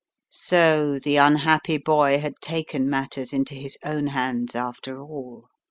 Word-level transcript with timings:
So 0.31 0.97
the 0.97 1.17
unhappy 1.17 1.77
boy 1.77 2.17
had 2.17 2.33
taken 2.41 2.89
matters 2.89 3.33
into 3.33 3.53
his 3.53 3.77
own 3.83 4.07
hands 4.07 4.55
after 4.55 4.99
all. 4.99 5.45